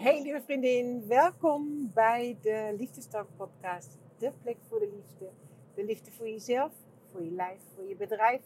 [0.00, 3.98] Hey lieve vriendin, welkom bij de Liefdestalk podcast.
[4.18, 5.30] De plek voor de liefde.
[5.74, 6.72] De liefde voor jezelf,
[7.12, 8.40] voor je lijf, voor je bedrijf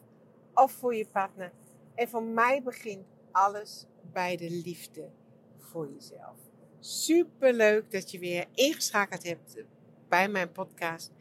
[0.55, 1.53] of voor je partner.
[1.95, 5.11] En voor mij begint alles bij de liefde
[5.59, 6.37] voor jezelf.
[6.81, 9.57] Super leuk dat je weer ingeschakeld hebt
[10.09, 11.13] bij mijn podcast.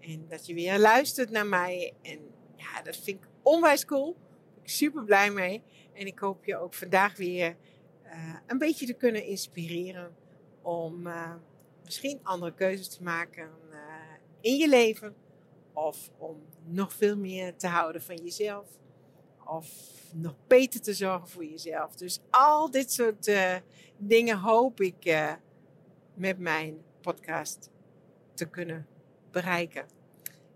[0.00, 1.92] En dat je weer luistert naar mij.
[2.02, 2.18] En
[2.56, 4.16] ja, dat vind ik onwijs cool.
[4.62, 5.62] Ik super blij mee.
[5.92, 7.56] En ik hoop je ook vandaag weer
[8.10, 10.16] uh, een beetje te kunnen inspireren
[10.62, 11.34] om uh,
[11.84, 13.78] misschien andere keuzes te maken uh,
[14.40, 15.14] in je leven.
[15.72, 18.66] Of om nog veel meer te houden van jezelf.
[19.44, 19.68] Of
[20.12, 21.94] nog beter te zorgen voor jezelf.
[21.94, 23.30] Dus al dit soort
[23.96, 25.28] dingen hoop ik
[26.14, 27.70] met mijn podcast
[28.34, 28.86] te kunnen
[29.30, 29.82] bereiken.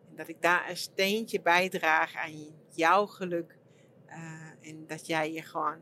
[0.09, 2.33] En dat ik daar een steentje bijdraag aan
[2.69, 3.57] jouw geluk.
[4.61, 5.81] en dat jij je gewoon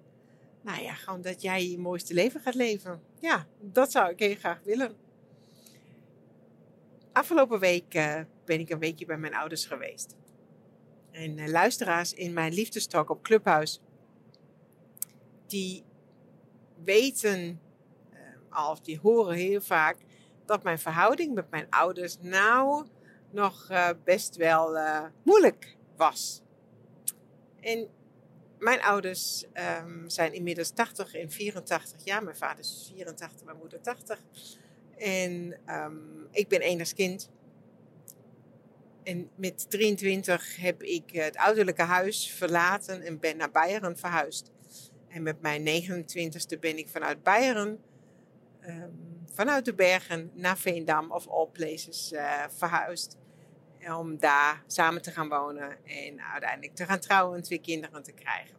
[0.62, 3.02] nou ja, gewoon dat jij je mooiste leven gaat leven.
[3.20, 4.96] Ja, dat zou ik heel graag willen.
[7.12, 10.16] Afgelopen week uh, ben ik een weekje bij mijn ouders geweest.
[11.10, 13.80] En uh, luisteraars in mijn liefdestalk op Clubhuis,
[15.46, 15.84] die
[16.84, 17.60] weten
[18.48, 19.96] al, die horen heel vaak
[20.46, 22.86] dat mijn verhouding met mijn ouders nou
[23.30, 23.70] nog
[24.04, 24.78] best wel
[25.22, 26.42] moeilijk was.
[27.60, 27.88] En
[28.62, 29.44] mijn ouders
[29.84, 32.24] um, zijn inmiddels 80 en 84 jaar.
[32.24, 34.18] Mijn vader is 84, mijn moeder 80.
[34.96, 37.30] En um, ik ben enigskind.
[39.02, 44.50] En met 23 heb ik het ouderlijke huis verlaten en ben naar Beieren verhuisd.
[45.08, 47.78] En met mijn 29ste ben ik vanuit Beieren,
[48.66, 53.16] um, vanuit de bergen naar Veendam of all places uh, verhuisd.
[53.88, 58.12] Om daar samen te gaan wonen en uiteindelijk te gaan trouwen en twee kinderen te
[58.12, 58.56] krijgen.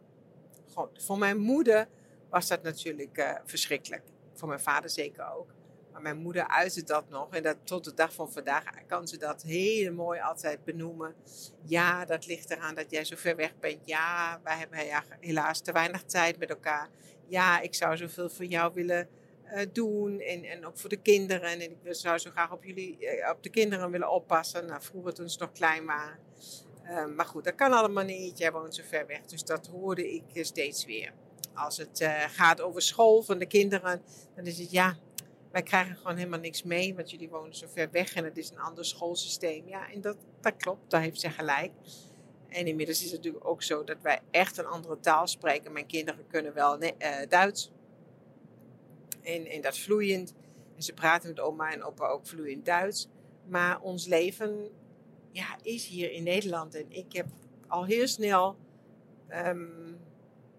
[0.72, 1.88] God, voor mijn moeder
[2.30, 4.02] was dat natuurlijk uh, verschrikkelijk.
[4.34, 5.54] Voor mijn vader zeker ook.
[5.92, 7.34] Maar mijn moeder uitte dat nog.
[7.34, 11.14] En dat, tot de dag van vandaag kan ze dat heel mooi altijd benoemen.
[11.62, 13.80] Ja, dat ligt eraan dat jij zo ver weg bent.
[13.84, 14.78] Ja, wij hebben
[15.20, 16.88] helaas te weinig tijd met elkaar.
[17.26, 19.08] Ja, ik zou zoveel voor jou willen
[19.72, 20.20] doen.
[20.20, 21.50] En, en ook voor de kinderen.
[21.50, 24.66] En ik zou zo graag op, jullie, uh, op de kinderen willen oppassen.
[24.66, 26.18] Nou, vroeger toen ze nog klein waren.
[26.84, 28.38] Uh, maar goed, dat kan allemaal niet.
[28.38, 29.20] Jij woont zo ver weg.
[29.20, 31.12] Dus dat hoorde ik steeds weer.
[31.54, 34.02] Als het gaat over school van de kinderen,
[34.34, 34.96] dan is het ja,
[35.52, 38.50] wij krijgen gewoon helemaal niks mee, want jullie wonen zo ver weg en het is
[38.50, 39.68] een ander schoolsysteem.
[39.68, 41.72] Ja, en dat, dat klopt, daar heeft ze gelijk.
[42.48, 45.72] En inmiddels is het natuurlijk ook zo dat wij echt een andere taal spreken.
[45.72, 46.90] Mijn kinderen kunnen wel uh,
[47.28, 47.70] Duits.
[49.24, 50.34] En, en dat vloeiend.
[50.76, 53.08] En ze praten met oma en opa ook vloeiend Duits.
[53.48, 54.68] Maar ons leven
[55.30, 56.74] ja, is hier in Nederland.
[56.74, 57.26] En ik heb
[57.66, 58.56] al heel snel
[59.30, 59.98] um,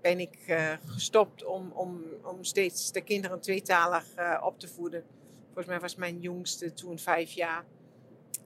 [0.02, 5.04] ben ik uh, gestopt om, om, om steeds de kinderen tweetalig uh, op te voeden.
[5.46, 7.66] Volgens mij was mijn jongste toen vijf jaar.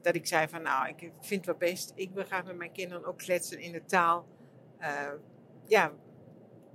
[0.01, 1.91] Dat ik zei van nou, ik vind het wel best.
[1.95, 4.27] Ik graag met mijn kinderen ook kletsen in de taal.
[4.81, 5.11] Uh,
[5.67, 5.93] ja,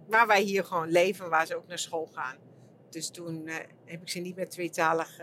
[0.06, 2.37] waar wij hier gewoon leven, waar ze ook naar school gaan.
[2.94, 3.49] Dus toen
[3.84, 5.21] heb ik ze niet meer tweetalig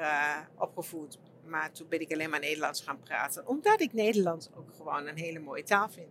[0.58, 1.20] opgevoed.
[1.46, 3.48] Maar toen ben ik alleen maar Nederlands gaan praten.
[3.48, 6.10] Omdat ik Nederlands ook gewoon een hele mooie taal vind.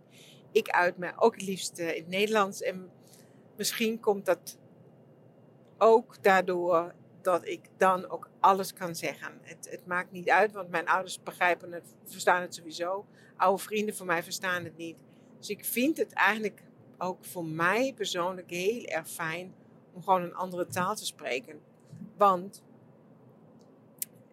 [0.51, 2.61] Ik uit me ook het liefst in het Nederlands.
[2.61, 2.91] En
[3.57, 4.57] misschien komt dat
[5.77, 9.39] ook daardoor dat ik dan ook alles kan zeggen.
[9.41, 13.05] Het, het, maakt niet uit, want mijn ouders begrijpen het, verstaan het sowieso.
[13.37, 14.97] Oude vrienden van mij verstaan het niet.
[15.37, 16.63] Dus ik vind het eigenlijk
[16.97, 19.53] ook voor mij persoonlijk heel erg fijn
[19.93, 21.59] om gewoon een andere taal te spreken.
[22.17, 22.63] Want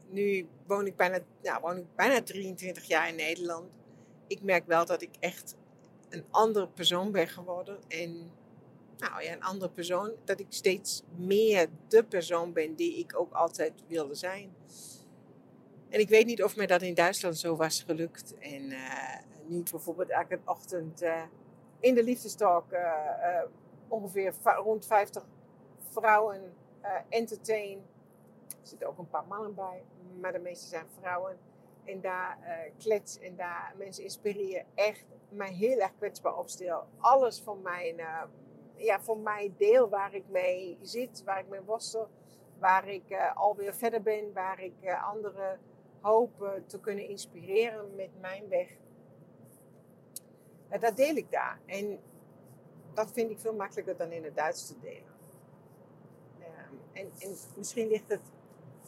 [0.09, 3.71] nu woon ik, bijna, nou, woon ik bijna 23 jaar in Nederland.
[4.27, 5.57] Ik merk wel dat ik echt
[6.09, 7.79] een andere persoon ben geworden.
[7.89, 8.31] En
[8.99, 10.13] nou ja, een andere persoon.
[10.25, 14.55] Dat ik steeds meer de persoon ben die ik ook altijd wilde zijn.
[15.89, 18.39] En ik weet niet of mij dat in Duitsland zo was gelukt.
[18.39, 21.23] En uh, nu bijvoorbeeld elke ochtend uh,
[21.81, 23.43] in de liefdestalk uh,
[23.89, 25.25] ongeveer rond 50
[26.01, 26.53] vrouwen
[27.09, 27.83] entertain
[28.49, 29.83] er zitten ook een paar mannen bij,
[30.21, 31.39] maar de meeste zijn vrouwen.
[31.85, 34.67] En daar uh, klets en daar mensen inspireren.
[34.75, 36.87] Echt mij heel erg kwetsbaar opstel.
[36.99, 38.23] Alles van mijn, uh,
[38.75, 42.09] ja, van mijn deel waar ik mee zit, waar ik mee worstel.
[42.59, 44.73] Waar ik alweer verder ben, waar ik
[45.03, 45.61] anderen
[46.01, 48.69] hoop te kunnen inspireren met mijn weg.
[50.81, 51.61] dat deel ik daar.
[51.67, 51.99] En
[52.95, 55.18] dat vind ik veel makkelijker dan in het Duits te delen.
[56.99, 58.31] En, en misschien ligt het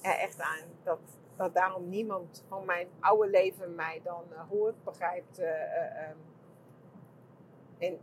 [0.00, 0.98] er echt aan dat,
[1.36, 5.38] dat daarom niemand van mijn oude leven mij dan uh, hoort, begrijpt.
[5.38, 6.18] Uh, um,
[7.78, 7.98] en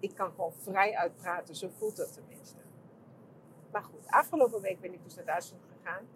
[0.00, 2.62] ik kan gewoon vrij uitpraten, zo voelt dat tenminste.
[3.72, 6.06] Maar goed, afgelopen week ben ik dus naar Duitsland gegaan.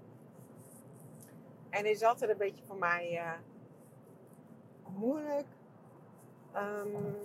[1.70, 3.22] En is altijd een beetje voor mij
[4.88, 5.46] moeilijk
[6.56, 7.16] um,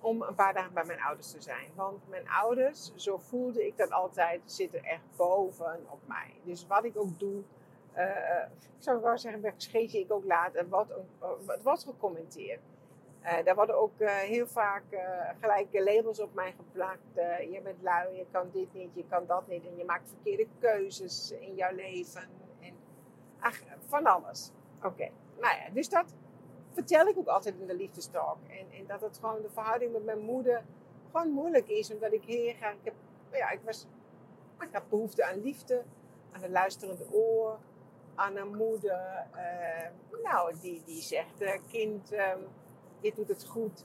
[0.00, 1.70] om een paar dagen bij mijn ouders te zijn.
[1.74, 6.34] Want mijn ouders, zo voelde ik dat altijd, zitten echt boven op mij.
[6.42, 7.42] Dus wat ik ook doe,
[7.96, 8.02] uh,
[8.76, 10.54] ik zou wel zeggen, scheet ik ook laat.
[10.54, 10.86] En wat,
[11.46, 12.60] het wordt gecommenteerd.
[13.22, 14.84] Uh, daar worden ook heel vaak
[15.40, 17.14] gelijk labels op mij geplakt.
[17.50, 19.66] je bent lui, je kan dit niet, je kan dat niet.
[19.66, 22.22] En je maakt verkeerde keuzes in jouw leven.
[22.60, 22.74] En
[23.40, 24.52] ach, van alles.
[24.82, 25.10] Oké,
[25.40, 26.14] nou ja, dus dat
[26.76, 28.38] vertel ik ook altijd in de liefdestalk.
[28.48, 30.64] En, en dat het gewoon de verhouding met mijn moeder
[31.10, 31.90] gewoon moeilijk is.
[31.90, 32.94] Omdat ik heel graag, ik heb,
[33.32, 33.86] ja, ik was,
[34.60, 35.82] ik had behoefte aan liefde,
[36.32, 37.58] aan een luisterende oor,
[38.14, 39.26] aan een moeder.
[39.34, 42.48] Uh, nou, die, die zegt, uh, kind, um,
[43.00, 43.84] je doet het goed.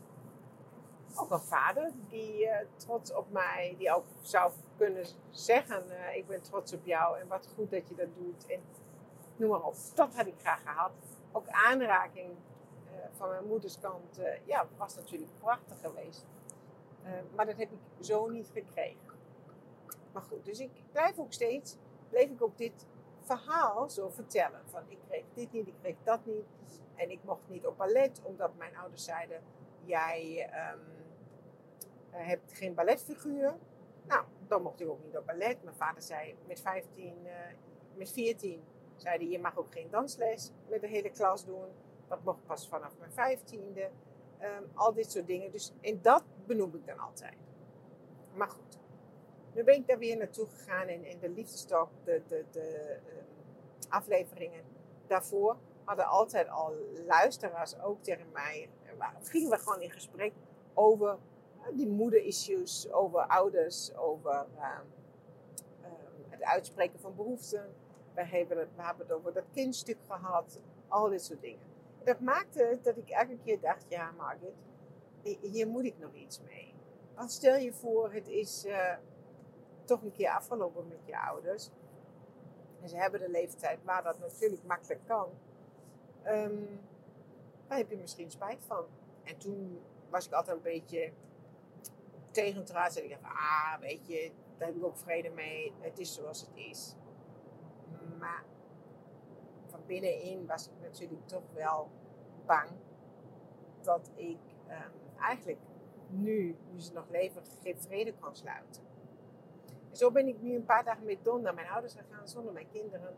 [1.15, 5.83] Ook een vader die uh, trots op mij, die ook zou kunnen zeggen,
[6.15, 8.45] ik ben trots op jou en wat goed dat je dat doet.
[8.47, 8.59] En
[9.35, 10.91] noem maar op, dat had ik graag gehad.
[11.31, 12.29] Ook aanraking
[13.11, 16.25] van mijn moeders kant uh, ja, was natuurlijk prachtig geweest.
[17.03, 19.11] Uh, maar dat heb ik zo niet gekregen.
[20.11, 21.77] Maar goed, dus ik blijf ook steeds,
[22.09, 22.85] bleef ik ook dit
[23.21, 24.61] verhaal zo vertellen.
[24.65, 26.45] Van ik kreeg dit niet, ik kreeg dat niet.
[26.95, 29.41] En ik mocht niet op ballet, omdat mijn ouders zeiden,
[29.83, 30.79] jij um,
[32.09, 33.55] hebt geen balletfiguur.
[34.07, 35.63] Nou, dan mocht ik ook niet op ballet.
[35.63, 37.31] Mijn vader zei met 15, uh,
[37.95, 38.63] met 14,
[38.95, 41.67] zei hij, je mag ook geen dansles met de hele klas doen.
[42.11, 43.89] Dat mocht pas vanaf mijn vijftiende.
[44.41, 45.51] Um, al dit soort dingen.
[45.51, 47.37] Dus, en dat benoem ik dan altijd.
[48.33, 48.79] Maar goed.
[49.53, 53.25] Nu ben ik daar weer naartoe gegaan in de liefdestalk, de, de, de um,
[53.89, 54.63] afleveringen
[55.07, 56.73] daarvoor hadden altijd al
[57.07, 58.69] luisteraars ook tegen mij.
[59.21, 60.33] Gingen we gewoon in gesprek
[60.73, 61.17] over
[61.57, 64.79] uh, die moeder-issues, over ouders, over uh,
[66.29, 67.73] het uitspreken van behoeften.
[68.13, 71.70] We hebben, het, we hebben het over dat kindstuk gehad, al dit soort dingen
[72.03, 74.55] dat maakte dat ik elke keer dacht, ja Margit,
[75.41, 76.73] hier moet ik nog iets mee.
[77.15, 78.95] Want stel je voor, het is uh,
[79.85, 81.69] toch een keer afgelopen met je ouders.
[82.81, 85.29] En ze hebben de leeftijd waar dat natuurlijk makkelijk kan.
[86.27, 86.79] Um,
[87.67, 88.85] daar heb je misschien spijt van.
[89.23, 91.11] En toen was ik altijd een beetje
[92.31, 92.95] tegen het.
[92.97, 95.73] En ik dacht, ah, weet je, daar heb ik ook vrede mee.
[95.79, 96.95] Het is zoals het is.
[98.19, 98.43] Maar
[99.85, 101.89] binnenin was ik natuurlijk toch wel
[102.45, 102.69] bang
[103.81, 105.59] dat ik um, eigenlijk
[106.07, 108.83] nu, nu ze nog leven, geen vrede kan sluiten.
[109.89, 112.53] En zo ben ik nu een paar dagen met Don naar mijn ouders gegaan zonder
[112.53, 113.15] mijn kinderen.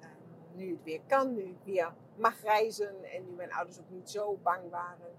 [0.00, 3.90] Um, nu het weer kan, nu ik weer mag reizen en nu mijn ouders ook
[3.90, 5.16] niet zo bang waren.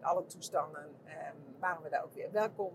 [0.00, 2.72] Alle toestanden um, waren we daar ook weer welkom.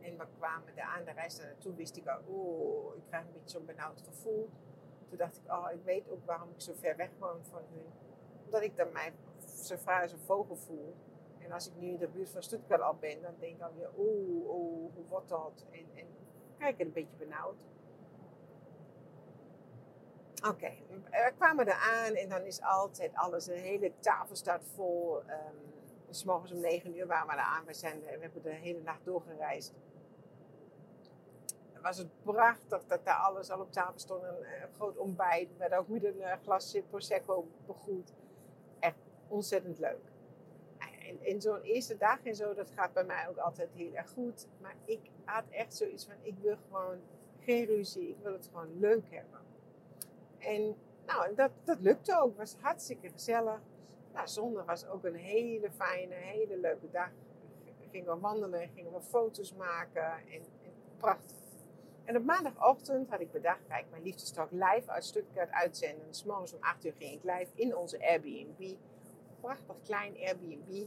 [0.00, 3.58] En we kwamen aan de reis naartoe, wist ik al, oh, ik krijg een beetje
[3.58, 4.50] zo'n benauwd gevoel.
[5.16, 7.86] Toen dacht ik, oh, ik weet ook waarom ik zo ver weg woon van hun.
[8.44, 9.12] Omdat ik dan mij
[9.62, 10.94] zo vrij als een vogel voel.
[11.38, 13.90] En als ik nu in de buurt van Stuttgart al ben, dan denk ik alweer,
[13.98, 15.66] oeh, oeh, hoe wordt dat?
[15.70, 16.06] En, en
[16.58, 17.64] kijk, een beetje benauwd.
[20.48, 20.72] Oké,
[21.10, 25.18] we kwamen eraan en dan is altijd alles, de hele tafel staat vol.
[25.18, 25.74] Um,
[26.10, 27.64] s morgens om negen uur waren we eraan.
[27.64, 29.74] We, zijn, we hebben de hele nacht doorgereisd
[31.86, 34.22] was het prachtig dat daar alles al op tafel stond.
[34.22, 35.56] Een, een groot ontbijt.
[35.56, 38.12] Werden ook met een uh, glas Prosecco begroet.
[38.78, 38.96] Echt
[39.28, 40.12] ontzettend leuk.
[40.78, 44.10] En in zo'n eerste dag en zo, dat gaat bij mij ook altijd heel erg
[44.10, 44.46] goed.
[44.60, 46.98] Maar ik had echt zoiets van, ik wil gewoon
[47.40, 48.08] geen ruzie.
[48.08, 49.40] Ik wil het gewoon leuk hebben.
[50.38, 52.28] En nou, dat, dat lukte ook.
[52.28, 53.60] Het was hartstikke gezellig.
[54.12, 57.10] Nou, zondag was ook een hele fijne, hele leuke dag.
[57.90, 61.45] Gingen we wandelen, gingen we foto's maken en, en prachtig.
[62.06, 66.06] En op maandagochtend had ik bedacht, kijk, mijn liefdestalk live uit Stuttgart uitzenden.
[66.26, 68.74] Morgens om 8 uur ging ik live in onze Airbnb.
[69.40, 70.86] Prachtig klein Airbnb.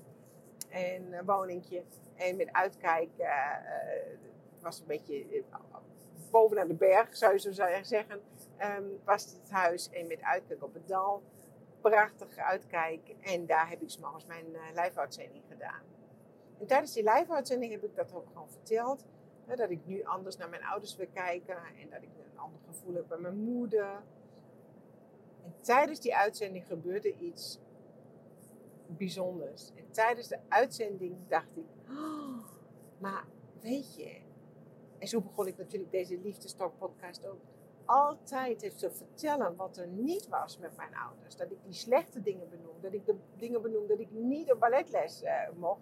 [0.69, 1.83] En een woningje.
[2.15, 3.09] En met uitkijk,
[4.53, 5.43] het was een beetje uh,
[6.31, 8.21] bovenaan de berg, zou je zo zeggen.
[8.77, 11.23] Um, was het huis en met uitkijk op het dal.
[11.81, 13.15] Prachtig uitkijk.
[13.21, 14.45] En daar heb ik s'morgens mijn
[14.75, 15.81] live-uitzending gedaan.
[16.59, 19.05] En tijdens die live-uitzending heb ik dat ook gewoon verteld
[19.57, 22.93] dat ik nu anders naar mijn ouders wil kijken en dat ik een ander gevoel
[22.93, 24.03] heb bij mijn moeder.
[25.43, 27.59] En tijdens die uitzending gebeurde iets
[28.87, 29.71] bijzonders.
[29.75, 32.43] En tijdens de uitzending dacht ik, oh,
[32.97, 33.25] maar
[33.61, 34.21] weet je,
[34.99, 37.39] en zo begon ik natuurlijk deze Liefdestalk podcast ook.
[37.85, 41.35] Altijd heeft te vertellen wat er niet was met mijn ouders.
[41.35, 42.75] Dat ik die slechte dingen benoem.
[42.81, 45.81] Dat ik de dingen benoem dat ik niet op balletles uh, mocht.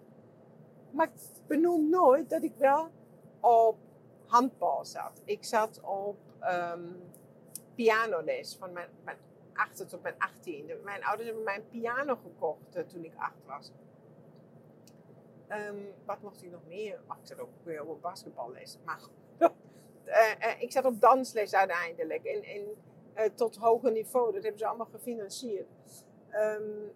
[0.90, 2.90] Maar ik benoem nooit dat ik wel
[3.40, 3.76] op
[4.26, 5.22] handbal zat.
[5.24, 7.02] Ik zat op um,
[7.74, 9.16] pianoles van mijn, mijn
[9.58, 10.70] 8 tot mijn 18.
[10.84, 13.72] Mijn ouders hebben mij een piano gekocht uh, toen ik 8 was.
[15.48, 16.94] Um, wat mocht ik nog meer?
[16.94, 18.78] Ik zat ook weer op basketballes.
[18.84, 19.00] Maar
[19.38, 19.48] uh,
[20.46, 22.24] uh, ik zat op dansles uiteindelijk.
[22.24, 22.76] En,
[23.34, 24.32] tot hoger niveau.
[24.32, 25.66] Dat hebben ze allemaal gefinancierd.
[26.34, 26.92] Um,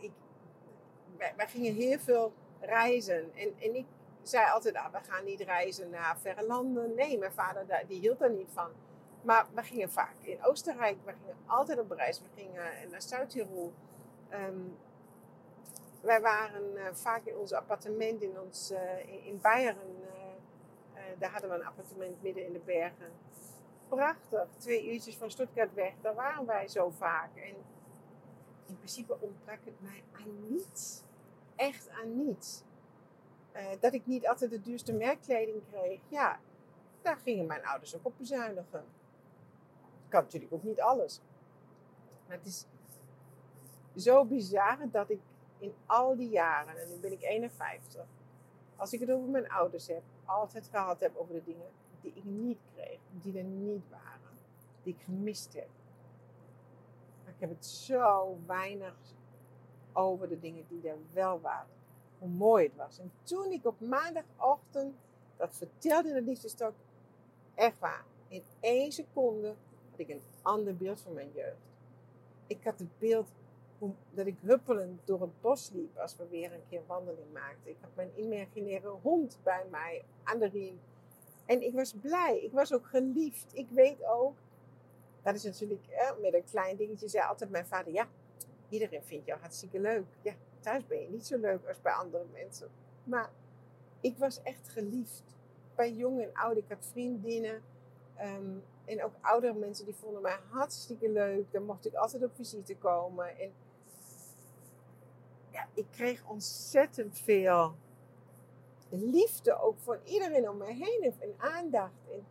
[0.00, 0.12] ik,
[1.16, 3.34] wij, wij, gingen heel veel reizen.
[3.34, 3.86] En, en ik
[4.22, 6.94] zei altijd, ah, we gaan niet reizen naar verre landen.
[6.94, 8.70] Nee, mijn vader die hield daar niet van.
[9.22, 10.96] Maar we gingen vaak in Oostenrijk.
[11.04, 12.20] We gingen altijd op reis.
[12.20, 13.72] We gingen naar Zuid-Tirol.
[14.32, 14.76] Um,
[16.00, 19.96] wij waren uh, vaak in ons appartement in, ons, uh, in, in Beieren.
[20.94, 23.12] Uh, daar hadden we een appartement midden in de bergen.
[23.88, 24.46] Prachtig.
[24.56, 25.92] Twee uurtjes van Stuttgart weg.
[26.00, 27.36] Daar waren wij zo vaak.
[27.36, 27.54] En
[28.66, 31.02] in principe ontbrak het mij aan niets.
[31.56, 32.62] Echt aan niets.
[33.80, 36.00] Dat ik niet altijd de duurste merkkleding kreeg.
[36.08, 36.40] Ja,
[37.02, 38.84] daar gingen mijn ouders ook op bezuinigen.
[40.08, 41.20] Kan natuurlijk ook niet alles.
[42.26, 42.66] Maar het is
[43.96, 45.20] zo bizar dat ik
[45.58, 48.04] in al die jaren, en nu ben ik 51,
[48.76, 51.66] als ik het over mijn ouders heb, altijd gehad heb over de dingen
[52.00, 54.38] die ik niet kreeg, die er niet waren,
[54.82, 55.68] die ik gemist heb.
[57.24, 58.94] Maar ik heb het zo weinig
[59.92, 61.79] over de dingen die er wel waren.
[62.20, 62.98] Hoe mooi het was.
[62.98, 64.94] En toen ik op maandagochtend
[65.36, 66.72] dat vertelde in de liefdestok,
[67.54, 69.54] echt waar, in één seconde
[69.90, 71.68] had ik een ander beeld van mijn jeugd.
[72.46, 73.28] Ik had het beeld
[74.10, 77.70] dat ik huppelend door het bos liep als we weer een keer wandeling maakten.
[77.70, 80.80] Ik had mijn imaginaire hond bij mij aan de riem.
[81.46, 82.40] En ik was blij.
[82.40, 83.46] Ik was ook geliefd.
[83.52, 84.34] Ik weet ook,
[85.22, 85.86] dat is natuurlijk
[86.20, 88.08] met een klein dingetje, zei altijd mijn vader, ja,
[88.70, 90.06] iedereen vindt jou hartstikke leuk.
[90.22, 92.68] Ja, thuis ben je niet zo leuk als bij andere mensen.
[93.04, 93.30] Maar
[94.00, 95.22] ik was echt geliefd.
[95.74, 96.56] Bij jong en oud.
[96.56, 97.62] Ik had vriendinnen.
[98.16, 101.52] Ehm, en ook oudere mensen die vonden mij hartstikke leuk.
[101.52, 103.38] Daar mocht ik altijd op visite komen.
[103.38, 103.52] En
[105.50, 107.74] ja, ik kreeg ontzettend veel
[108.90, 112.08] liefde ook van iedereen om me heen en aandacht.
[112.10, 112.26] En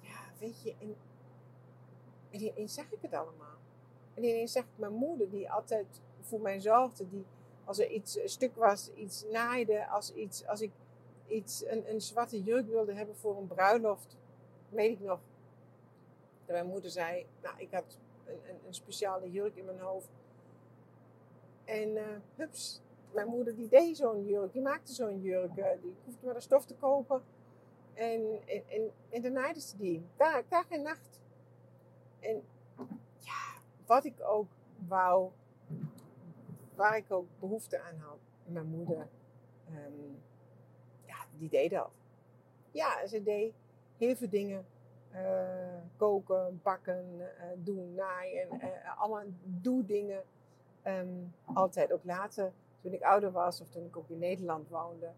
[0.00, 3.56] ja, weet je, en, en zag ik het allemaal.
[4.22, 5.86] En ineens zag ik mijn moeder die altijd
[6.20, 7.24] voor mij zorgde, die
[7.64, 10.70] als er iets een stuk was, iets naaide, als, iets, als ik
[11.26, 14.16] iets, een, een zwarte jurk wilde hebben voor een bruiloft,
[14.68, 15.20] weet ik nog.
[16.44, 20.08] Dat mijn moeder zei, nou, ik had een, een, een speciale jurk in mijn hoofd
[21.64, 22.02] en uh,
[22.36, 22.80] hups,
[23.12, 25.56] mijn moeder die deed zo'n jurk, die maakte zo'n jurk.
[25.56, 27.22] Uh, die hoefde maar de stof te kopen.
[27.94, 30.06] En, en, en, dan naaide ze die.
[30.16, 31.20] Dag, dag en nacht.
[32.20, 32.42] En
[33.18, 33.51] ja,
[33.86, 34.46] wat ik ook
[34.88, 35.30] wou,
[36.74, 38.18] waar ik ook behoefte aan had.
[38.44, 39.08] Mijn moeder,
[39.68, 40.18] um,
[41.06, 41.90] ja, die deed dat.
[42.70, 43.54] Ja, ze deed
[43.96, 44.66] heel veel dingen.
[45.14, 47.24] Uh, koken, bakken, uh,
[47.56, 48.48] doen, naaien.
[48.98, 50.22] allemaal doe dingen
[50.86, 55.10] Um, altijd ook later, toen ik ouder was of toen ik ook in Nederland woonde.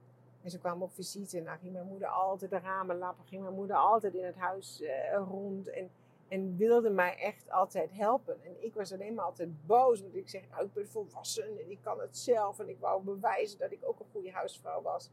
[0.42, 3.25] En ze kwamen op visite en dan ging mijn moeder altijd de ramen lappen.
[3.25, 5.68] Ging mijn moeder altijd in het huis uh, rond.
[5.68, 5.90] En,
[6.35, 8.45] en wilde mij echt altijd helpen.
[8.45, 10.00] En ik was alleen maar altijd boos.
[10.00, 12.59] Want ik zeg, nou, ik ben volwassen en ik kan het zelf.
[12.59, 15.11] En ik wou bewijzen dat ik ook een goede huisvrouw was.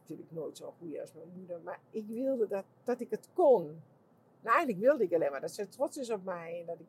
[0.00, 1.60] Natuurlijk nooit zo goed als mijn moeder.
[1.60, 3.64] Maar ik wilde dat, dat ik het kon.
[4.40, 6.60] Nou, eigenlijk wilde ik alleen maar dat ze trots is op mij.
[6.60, 6.80] En dat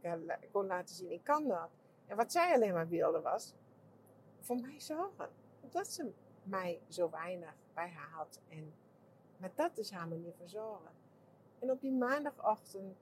[0.41, 1.69] ik kon laten zien, ik kan dat.
[2.07, 3.53] En wat zij alleen maar wilde was
[4.39, 5.29] voor mij zorgen.
[5.61, 6.11] Omdat ze
[6.43, 8.39] mij zo weinig bij haar had.
[8.49, 8.73] En
[9.37, 10.91] maar dat is haar manier van zorgen.
[11.59, 12.97] En op die maandagochtend,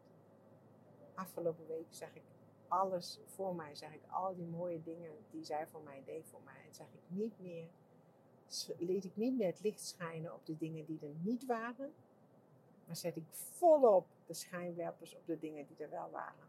[1.15, 2.23] afgelopen week, zag ik
[2.67, 3.75] alles voor mij.
[3.75, 6.61] Zag ik al die mooie dingen die zij voor mij deed voor mij.
[6.67, 7.67] En zag ik niet meer,
[8.77, 11.93] liet ik niet meer het licht schijnen op de dingen die er niet waren.
[12.85, 16.47] Maar zet ik volop de schijnwerpers op de dingen die er wel waren.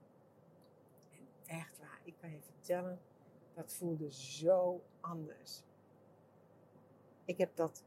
[1.11, 3.00] En echt waar ik kan je vertellen,
[3.54, 5.62] dat voelde zo anders.
[7.25, 7.85] Ik heb dat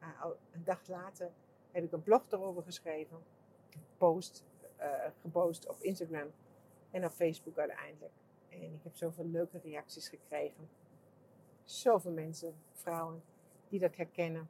[0.00, 1.32] uh, een dag later
[1.70, 3.22] heb ik een blog erover geschreven,
[3.96, 4.44] post,
[5.20, 6.30] gepost op Instagram
[6.90, 8.12] en op Facebook uiteindelijk.
[8.48, 10.68] En ik heb zoveel leuke reacties gekregen.
[11.64, 13.22] Zoveel mensen, vrouwen,
[13.68, 14.48] die dat herkennen.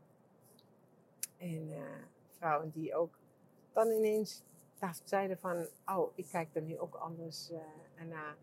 [1.37, 1.83] En uh,
[2.29, 3.19] vrouwen die ook
[3.73, 4.43] dan ineens
[5.05, 7.51] zeiden van, oh, ik kijk er nu ook anders
[8.09, 8.37] naar.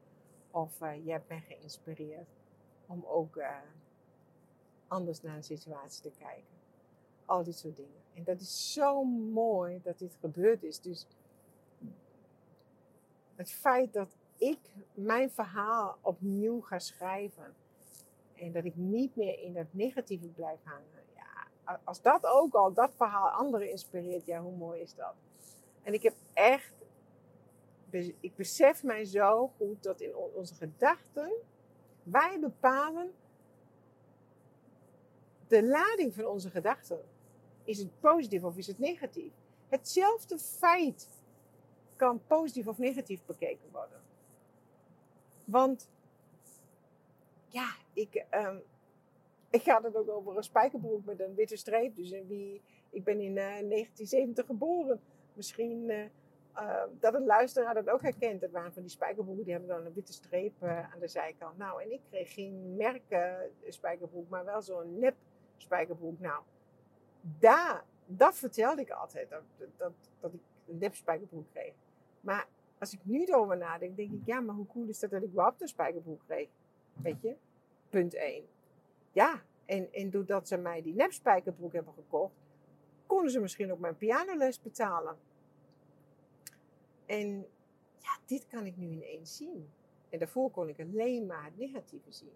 [0.52, 2.28] Of uh, je hebt mij geïnspireerd
[2.88, 3.58] om ook uh,
[4.88, 6.60] anders naar een situatie te kijken.
[7.26, 8.02] Al dit soort dingen.
[8.14, 10.82] En dat is zo mooi dat dit gebeurd is.
[10.82, 11.08] Dus
[13.42, 14.60] het feit dat ik
[14.94, 17.56] mijn verhaal opnieuw ga schrijven.
[18.36, 21.04] En dat ik niet meer in dat negatieve blijf hangen.
[21.16, 25.14] Ja, als dat ook al, dat verhaal anderen inspireert, ja, hoe mooi is dat?
[25.84, 26.74] En ik heb echt,
[28.20, 31.32] ik besef mij zo goed dat in onze gedachten,
[32.04, 33.14] wij bepalen
[35.48, 37.02] de lading van onze gedachten.
[37.64, 39.32] Is het positief of is het negatief?
[39.70, 41.10] Hetzelfde feit
[42.02, 44.02] kan positief of negatief bekeken worden.
[45.46, 45.90] Want
[47.48, 48.62] ja, ik, um,
[49.50, 51.96] ik had het ook over een spijkerbroek met een witte streep.
[51.96, 55.02] Dus wie, ik ben in uh, eh, 1970 geboren.
[55.34, 58.42] Misschien uh, dat een luisteraar dat ook herkent.
[58.42, 61.58] Dat waren van die spijkerbroeken, die hebben dan een witte streep aan de zijkant.
[61.58, 65.16] Nou, en ik kreeg geen merken spijkerbroek, maar wel zo'n nep
[65.58, 66.20] spijkerbroek.
[66.20, 66.44] Nou,
[67.22, 69.44] daar, dat vertelde ik altijd, dat,
[69.78, 71.74] dat, dat ik een nep spijkerbroek kreeg.
[72.22, 72.48] Maar
[72.80, 75.30] als ik nu erover nadenk, denk ik, ja, maar hoe cool is dat dat ik
[75.30, 76.50] überhaupt een spijkerbroek kreeg?
[76.94, 77.36] Weet je?
[77.90, 78.44] Punt 1.
[79.12, 82.34] Ja, en, en doordat ze mij die nepspijkerbroek hebben gekocht,
[83.06, 85.18] konden ze misschien ook mijn pianoles betalen.
[87.06, 87.48] En
[87.98, 89.70] ja, dit kan ik nu ineens zien.
[90.10, 92.34] En daarvoor kon ik alleen maar het negatieve zien.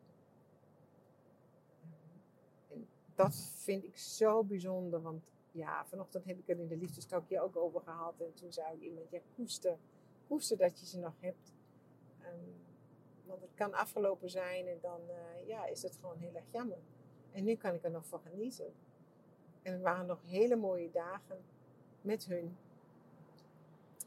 [2.72, 5.24] En dat vind ik zo bijzonder, want
[5.55, 8.13] ja, vanochtend heb ik er in de liefdestokje ook over gehad.
[8.19, 9.77] En toen zei ik iemand, ja, koester,
[10.27, 11.53] koester dat je ze nog hebt.
[12.21, 12.55] Um,
[13.25, 16.77] want het kan afgelopen zijn en dan uh, ja, is het gewoon heel erg jammer.
[17.31, 18.74] En nu kan ik er nog van genieten.
[19.62, 21.38] En het waren nog hele mooie dagen
[22.01, 22.57] met hun.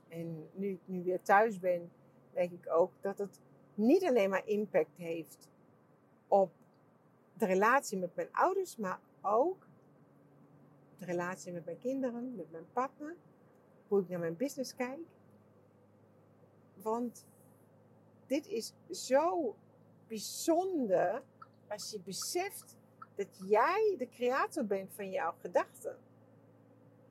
[0.09, 1.91] En nu ik nu weer thuis ben,
[2.33, 3.41] denk ik ook dat het
[3.75, 5.49] niet alleen maar impact heeft
[6.29, 6.51] op
[7.35, 9.68] de relatie met mijn ouders, maar ook
[10.99, 13.17] de relatie met mijn kinderen, met mijn partner,
[13.89, 15.07] hoe ik naar mijn business kijk.
[16.75, 17.27] Want
[18.27, 19.57] dit is zo
[20.07, 21.23] bijzonder
[21.69, 22.77] als je beseft
[23.15, 25.97] dat jij de creator bent van jouw gedachten.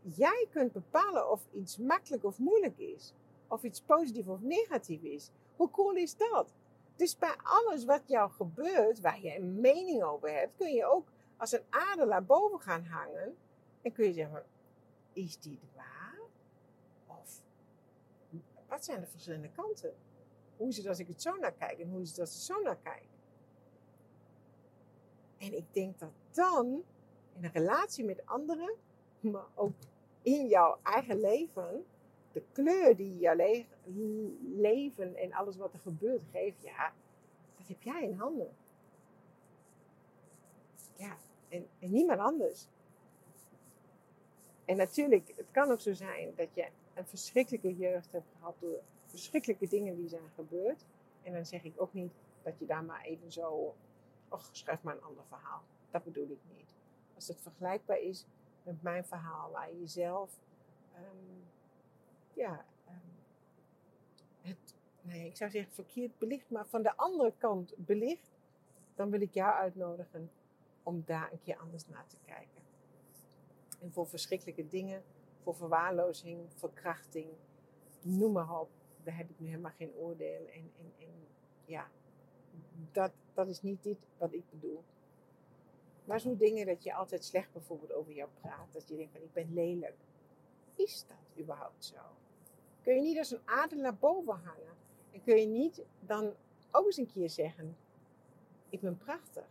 [0.01, 3.13] Jij kunt bepalen of iets makkelijk of moeilijk is.
[3.47, 5.31] Of iets positief of negatief is.
[5.55, 6.53] Hoe cool is dat?
[6.95, 11.07] Dus bij alles wat jou gebeurt, waar je een mening over hebt, kun je ook
[11.37, 13.35] als een adelaar boven gaan hangen.
[13.87, 14.43] En kun je zeggen,
[15.13, 16.19] is dit waar?
[17.05, 17.41] Of
[18.67, 19.93] wat zijn de verschillende kanten?
[20.57, 22.55] Hoe is het als ik het zo naar kijk en hoe is het als ik
[22.55, 23.07] zo naar kijk?
[25.37, 26.83] En ik denk dat dan
[27.33, 28.75] in een relatie met anderen,
[29.19, 29.73] maar ook
[30.21, 31.85] in jouw eigen leven,
[32.31, 33.65] de kleur die jouw le
[34.55, 36.93] leven en alles wat er gebeurt geeft, ja,
[37.57, 38.55] dat heb jij in handen.
[40.95, 41.17] Ja,
[41.49, 42.67] en, en niemand anders.
[44.67, 48.81] En natuurlijk, het kan ook zo zijn dat je een verschrikkelijke jeugd hebt gehad door
[49.05, 50.85] verschrikkelijke dingen die zijn gebeurd.
[51.23, 52.11] En dan zeg ik ook niet
[52.43, 53.75] dat je daar maar even zo,
[54.29, 55.61] och, schrijf maar een ander verhaal.
[55.91, 56.67] Dat bedoel ik niet.
[57.15, 58.25] Als het vergelijkbaar is
[58.63, 60.39] met mijn verhaal, waar je jezelf,
[60.95, 61.43] um,
[62.33, 63.01] ja, um,
[64.41, 68.37] het, nee, ik zou zeggen verkeerd belicht, maar van de andere kant belicht,
[68.95, 70.31] dan wil ik jou uitnodigen
[70.83, 72.56] om daar een keer anders naar te kijken.
[73.79, 75.03] En voor verschrikkelijke dingen,
[75.43, 77.27] voor verwaarlozing, verkrachting,
[78.01, 78.69] noem maar op
[79.07, 80.47] daar heb ik nu helemaal geen oordeel.
[80.47, 81.27] En, en, en
[81.65, 81.89] ja,
[82.91, 84.83] dat, dat is niet dit wat ik bedoel.
[86.05, 88.73] Maar zo dingen dat je altijd slecht bijvoorbeeld over jou praat.
[88.73, 89.95] Dat je denkt van ik ben lelijk.
[90.75, 92.01] Is dat überhaupt zo?
[92.81, 94.75] Kun je niet als een adelaar boven hangen?
[95.11, 96.33] En kun je niet dan
[96.71, 97.77] ook eens een keer zeggen:
[98.69, 99.47] Ik ben prachtig.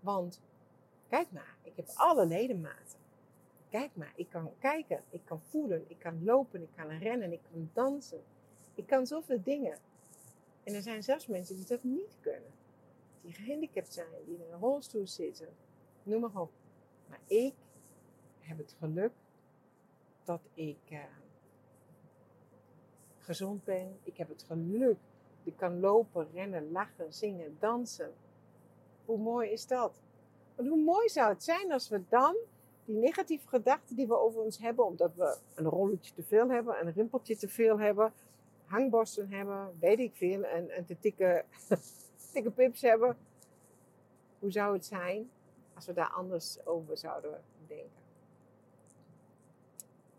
[0.00, 0.40] Want
[1.08, 2.99] kijk maar, ik heb alle ledematen.
[3.70, 7.40] Kijk maar, ik kan kijken, ik kan voelen, ik kan lopen, ik kan rennen, ik
[7.50, 8.22] kan dansen.
[8.74, 9.78] Ik kan zoveel dingen.
[10.64, 12.50] En er zijn zelfs mensen die dat niet kunnen.
[13.22, 15.48] Die gehandicapt zijn, die in een rolstoel zitten.
[16.02, 16.50] Noem maar op.
[17.08, 17.54] Maar ik
[18.38, 19.12] heb het geluk
[20.24, 21.04] dat ik uh,
[23.18, 23.98] gezond ben.
[24.02, 24.98] Ik heb het geluk.
[25.42, 28.12] Ik kan lopen, rennen, lachen, zingen, dansen.
[29.04, 30.00] Hoe mooi is dat?
[30.56, 32.36] En hoe mooi zou het zijn als we dan
[32.90, 36.86] die negatieve gedachten die we over ons hebben, omdat we een rolletje te veel hebben,
[36.86, 38.12] een rimpeltje te veel hebben,
[38.64, 41.44] hangborsten hebben, weet ik veel, en, te tikke,
[42.32, 43.16] tikke pips hebben.
[44.38, 45.30] Hoe zou het zijn
[45.74, 48.02] als we daar anders over zouden denken?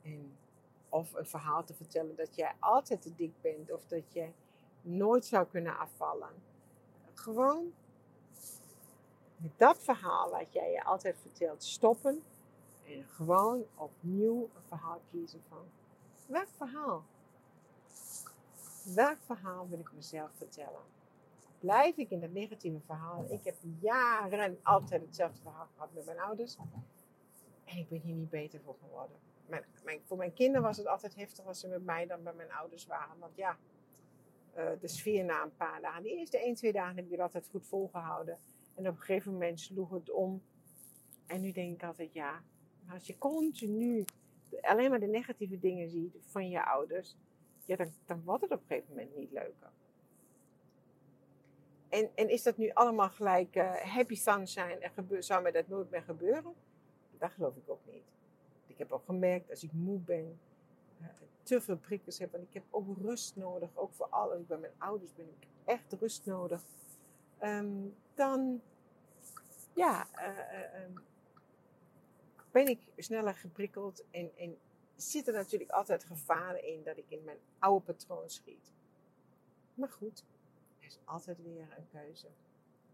[0.03, 0.38] En
[0.89, 4.27] of een verhaal te vertellen dat jij altijd te dik bent of dat je
[4.81, 6.29] nooit zou kunnen afvallen.
[7.13, 7.73] Gewoon
[9.36, 12.23] met dat verhaal wat jij je altijd vertelt stoppen
[12.91, 15.65] en gewoon opnieuw een verhaal kiezen van
[16.27, 17.06] welk verhaal
[18.84, 20.82] welk verhaal wil ik mezelf vertellen?
[21.60, 23.25] Blijf ik in dat negatieve verhaal?
[23.30, 26.58] Ik heb jaren altijd hetzelfde verhaal gehad met mijn ouders.
[27.63, 29.17] En ik ben hier niet beter voor geworden.
[29.84, 32.51] Mijn, voor mijn kinderen was het altijd heftiger als ze met mij dan bij mijn
[32.51, 33.19] ouders waren.
[33.19, 33.58] Want ja,
[34.58, 36.04] uh, de sfeer na een paar dagen.
[36.04, 38.38] De eerste 1, 2 dagen heb ik het altijd goed volgehouden.
[38.75, 40.41] En op een gegeven moment sloeg het om.
[41.25, 42.43] En nu denk ik altijd, ja,
[42.93, 44.06] als je continu
[44.62, 47.15] alleen maar de negatieve dingen ziet van je ouders,
[47.65, 49.69] ja, dan, dan wordt het op een gegeven moment niet leuker.
[51.89, 55.89] En, en is dat nu allemaal gelijk uh, happy sunshine en zou mij dat nooit
[55.89, 56.54] meer gebeuren?
[57.17, 58.04] Dat geloof ik ook niet.
[58.67, 60.39] Ik heb ook gemerkt, als ik moe ben,
[61.01, 61.08] uh,
[61.43, 64.39] te veel prikkels heb, en ik heb ook rust nodig, ook voor alles.
[64.39, 66.63] Ik bij mijn ouders ben ik echt rust nodig.
[67.43, 68.62] Um, dan,
[69.73, 70.97] ja, uh,
[72.51, 74.57] ben ik sneller geprikkeld en, en
[74.95, 78.71] zit natuurlijk altijd gevaren in dat ik in mijn oude patroon schiet.
[79.73, 80.23] Maar goed,
[80.79, 82.27] er is altijd weer een keuze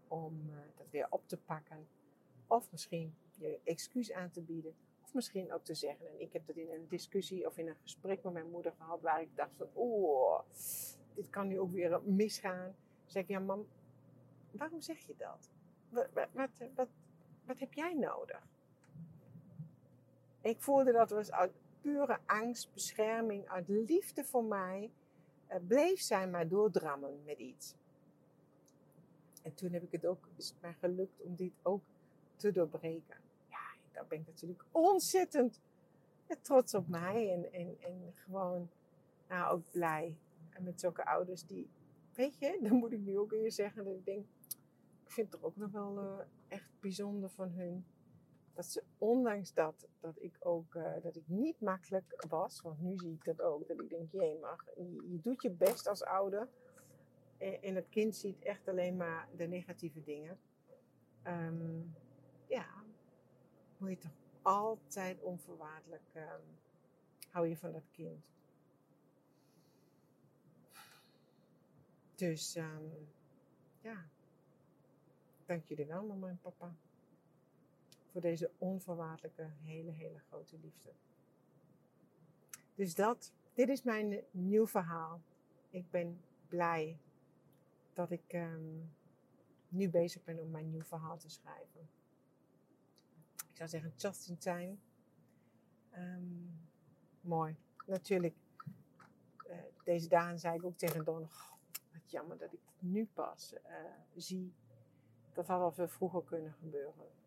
[0.08, 1.88] om uh, dat weer op te pakken.
[2.46, 4.74] Of misschien je excuus aan te bieden.
[5.04, 7.76] Of misschien ook te zeggen, en ik heb dat in een discussie of in een
[7.82, 10.40] gesprek met mijn moeder gehad, waar ik dacht van, oh,
[11.14, 12.74] dit kan nu ook weer misgaan.
[13.06, 13.66] Zeg ik, ja mam,
[14.50, 15.50] waarom zeg je dat?
[15.88, 16.88] Wat, wat, wat,
[17.44, 18.42] wat heb jij nodig?
[20.40, 24.90] Ik voelde dat was uit pure angst, bescherming, uit liefde voor mij,
[25.50, 27.74] uh, bleef zij maar doordrammen met iets.
[29.42, 31.82] En toen heb ik het ook, is het mij gelukt om dit ook
[32.36, 33.16] te doorbreken.
[33.50, 35.60] Ja, daar ben ik natuurlijk ontzettend
[36.42, 38.70] trots op mij en, en, en gewoon
[39.28, 40.16] nou, ook blij.
[40.50, 41.68] En met zulke ouders die,
[42.14, 44.26] weet je, dan moet ik nu ook weer zeggen dat ik denk,
[45.04, 47.84] ik vind het toch ook nog wel uh, echt bijzonder van hun
[48.58, 52.96] dat ze ondanks dat, dat ik ook uh, dat ik niet makkelijk was, want nu
[52.96, 56.04] zie ik dat ook, dat ik denk, jee, mag, je, je, doet je best als
[56.04, 56.48] ouder.
[57.36, 60.38] En, en, het kind ziet echt alleen maar de negatieve dingen.
[61.26, 61.94] Um,
[62.46, 62.66] ja,
[63.76, 66.58] moet je toch altijd onvoorwaardelijk um,
[67.30, 68.32] hou je van dat kind.
[72.14, 73.08] Dus um,
[73.80, 74.08] ja,
[75.46, 76.76] dank jullie wel, mama en papa
[78.10, 80.92] voor deze onvoorwaardelijke, hele, hele grote liefde.
[82.74, 85.20] Dus dat, dit is mijn nieuw verhaal.
[85.70, 86.98] Ik ben blij
[87.92, 88.92] dat ik um,
[89.68, 91.88] nu bezig ben om mijn nieuw verhaal te schrijven.
[93.50, 94.76] Ik zou zeggen, just in time.
[95.96, 96.60] Um,
[97.20, 97.56] mooi.
[97.86, 98.34] Natuurlijk,
[99.46, 101.28] uh, deze dagen zei ik ook tegen Don,
[101.92, 103.60] wat jammer dat ik het nu pas uh,
[104.16, 104.52] zie.
[105.32, 107.17] Dat had al veel vroeger kunnen gebeuren.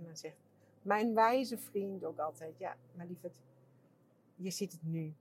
[0.00, 0.36] En dan zegt
[0.82, 3.40] mijn wijze vriend ook altijd, ja, maar lieverd,
[4.36, 5.14] je ziet het nu.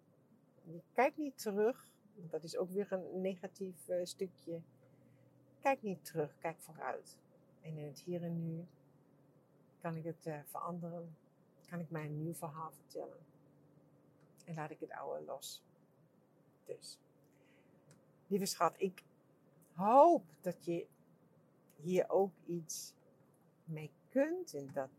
[0.63, 4.61] Je kijkt niet terug, dat is ook weer een negatief uh, stukje.
[5.59, 7.17] Kijk niet terug, kijk vooruit.
[7.61, 8.65] En in het hier en nu
[9.81, 11.17] kan ik het uh, veranderen,
[11.69, 13.17] kan ik mij een nieuw verhaal vertellen.
[14.45, 15.63] En laat ik het oude los.
[16.65, 16.99] Dus,
[18.27, 19.03] lieve schat, ik
[19.73, 20.87] hoop dat je
[21.75, 22.93] hier ook iets
[23.63, 23.91] mee
[24.53, 24.89] en dat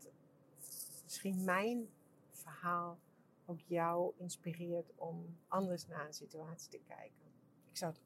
[1.02, 1.88] misschien mijn
[2.30, 2.98] verhaal
[3.46, 7.32] ook jou inspireert om anders naar een situatie te kijken.
[7.68, 8.00] Ik zou het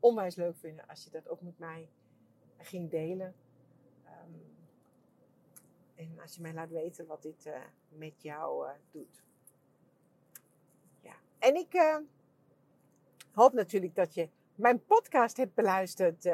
[0.00, 1.88] onwijs leuk vinden als je dat ook met mij
[2.58, 3.34] ging delen.
[4.04, 4.56] Um,
[5.94, 7.56] en als je mij laat weten wat dit uh,
[7.88, 9.22] met jou uh, doet.
[11.00, 11.96] Ja, en ik uh,
[13.32, 16.24] hoop natuurlijk dat je mijn podcast hebt beluisterd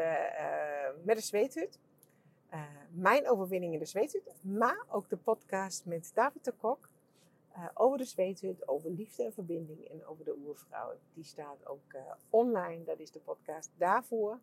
[1.05, 1.79] met een zweethut.
[2.96, 6.88] Mijn overwinning in de zweethut, maar ook de podcast met David de Kok
[7.57, 10.92] uh, over de zweethut, over liefde en verbinding en over de oervrouw.
[11.14, 14.38] Die staat ook uh, online, dat is de podcast daarvoor,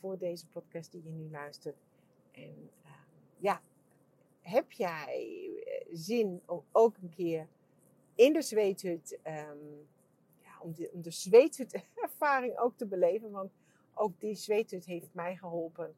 [0.00, 1.76] voor deze podcast die je nu luistert.
[2.32, 2.70] En
[3.38, 3.62] ja,
[4.40, 7.48] heb jij zin om ook een keer
[8.14, 9.88] in de zweethut, um,
[10.42, 13.52] ja, om de, om de zweethut ervaring ook te beleven, want
[13.94, 15.94] ook die zweethut heeft mij geholpen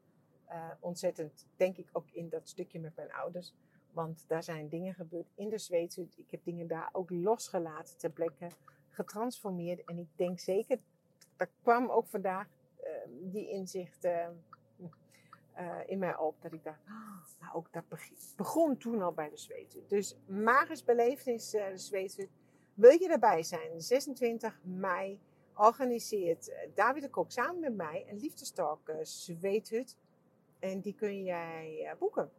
[0.49, 3.53] uh, ontzettend, denk ik, ook in dat stukje met mijn ouders.
[3.91, 6.01] Want daar zijn dingen gebeurd in de Zweedse.
[6.15, 8.47] Ik heb dingen daar ook losgelaten ter plekke,
[8.89, 9.83] getransformeerd.
[9.83, 10.79] En ik denk zeker,
[11.35, 12.47] daar kwam ook vandaag
[12.83, 12.87] uh,
[13.31, 14.27] die inzicht uh,
[15.85, 16.41] in mij op.
[16.41, 16.79] Dat ik dacht,
[17.39, 17.83] nou ook dat
[18.35, 19.83] begon toen al bij de Zweedse.
[19.87, 22.27] Dus magisch belevenis de Zweedse.
[22.73, 23.81] Wil je erbij zijn?
[23.81, 25.19] 26 mei
[25.53, 29.97] organiseert David de Kok samen met mij een liefdestalk Zweethut
[30.65, 32.29] en die kun jij uh, boeken.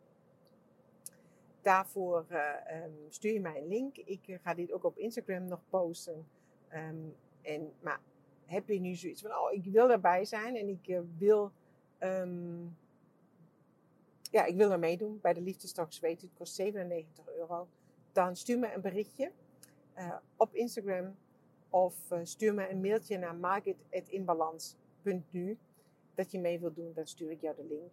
[1.62, 3.96] Daarvoor uh, um, stuur je mij een link.
[3.96, 6.26] Ik uh, ga dit ook op Instagram nog posten.
[6.74, 8.00] Um, en, maar
[8.44, 11.52] heb je nu zoiets van, oh, ik wil erbij zijn en ik wil
[12.00, 12.76] um,
[14.30, 16.20] ja, ik wil er meedoen bij de Liefdestok Zweet.
[16.20, 17.68] Het kost 97 euro.
[18.12, 19.32] Dan stuur me een berichtje
[20.36, 21.16] op Instagram
[21.70, 25.58] of stuur me een mailtje naar market.inbalans.nu
[26.14, 26.92] dat je mee wilt doen.
[26.94, 27.90] Dan stuur ik jou de link.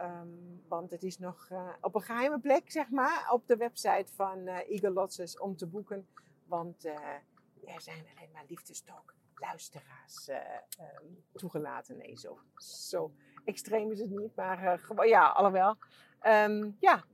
[0.00, 4.12] Um, want het is nog uh, op een geheime plek, zeg maar, op de website
[4.12, 6.08] van uh, Eagle Lodges om te boeken.
[6.46, 6.92] Want uh,
[7.64, 11.96] er zijn alleen maar liefdestok luisteraars um, toegelaten.
[11.96, 13.12] Nee, zo, zo
[13.44, 15.76] extreem is het niet, maar gewoon, ja, alhoewel.
[16.26, 17.04] Um, ja,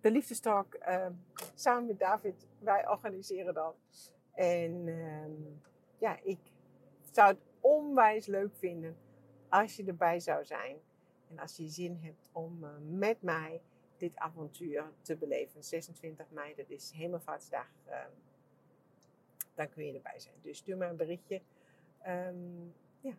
[0.00, 0.78] de liefdestalk
[1.54, 3.76] samen met David, wij organiseren dat.
[4.32, 4.84] En
[5.98, 6.38] ja, ik
[7.12, 8.96] zou het onwijs leuk vinden
[9.48, 10.76] als je erbij zou zijn.
[11.30, 13.60] En als je zin hebt om uh, met mij
[13.96, 18.04] dit avontuur te beleven, 26 mei, dat is Hemelvaartsdag, uh,
[19.54, 20.34] dan kun je erbij zijn.
[20.42, 21.40] Dus stuur me een berichtje.
[22.06, 23.14] Um, ja,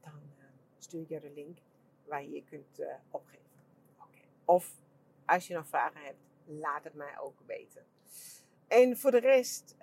[0.00, 0.44] dan uh,
[0.78, 1.58] stuur ik je de link
[2.04, 3.50] waar je je kunt uh, opgeven.
[4.44, 4.74] Of
[5.26, 7.84] als je nog vragen hebt, laat het mij ook weten.
[8.68, 9.76] En voor de rest,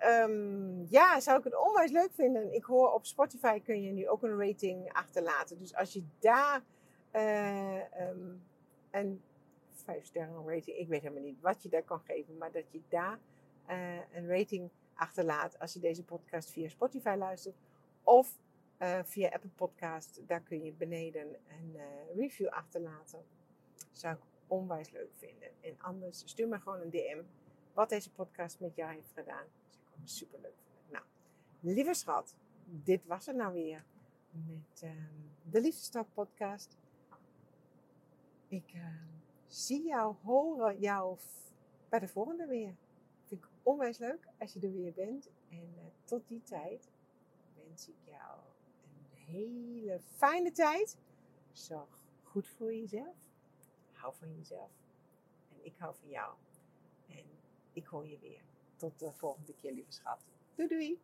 [0.88, 2.52] ja, zou ik het onwijs leuk vinden.
[2.54, 5.58] Ik hoor op Spotify kun je nu ook een rating achterlaten.
[5.58, 6.62] Dus als je daar
[7.12, 8.42] uh, um,
[8.90, 9.22] een
[9.70, 12.80] 5 sterren rating, ik weet helemaal niet wat je daar kan geven, maar dat je
[12.88, 13.18] daar
[13.68, 17.56] uh, een rating achterlaat als je deze podcast via Spotify luistert.
[18.02, 18.38] Of
[18.78, 21.76] uh, via Apple Podcast, daar kun je beneden een
[22.14, 23.24] review achterlaten.
[23.92, 25.48] Zou ik onwijs leuk vinden.
[25.60, 27.22] En anders stuur me gewoon een DM
[27.74, 29.44] wat deze podcast met jou heeft gedaan.
[29.68, 30.90] Zou ik ook super leuk vinden.
[30.90, 31.04] Nou,
[31.60, 33.84] lieve schat, dit was het nou weer
[34.30, 36.76] met um, de Liefdestak podcast.
[38.50, 38.86] Ik uh,
[39.46, 41.18] zie jou, horen jou
[41.88, 42.76] bij de volgende weer.
[43.24, 45.30] Vind ik onwijs leuk als je er weer bent.
[45.48, 46.90] En uh, tot die tijd
[47.54, 48.38] wens ik jou
[48.82, 50.98] een hele fijne tijd.
[51.52, 53.16] Zorg goed voor jezelf.
[53.92, 54.70] Hou van jezelf.
[55.48, 56.34] En ik hou van jou.
[57.08, 57.24] En
[57.72, 58.42] ik hoor je weer.
[58.76, 60.24] Tot de volgende keer, lieve schat.
[60.54, 61.00] Doei doei!